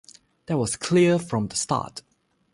That 0.47 0.57
was 0.57 0.77
clear 0.77 1.19
from 1.19 1.49
the 1.49 1.55
start. 1.55 2.01